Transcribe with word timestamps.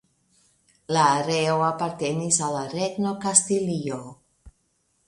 La 0.95 1.03
areo 1.17 1.59
apartenis 1.67 2.41
al 2.47 2.59
la 2.59 2.65
Regno 2.73 3.13
Kastilio. 3.27 4.03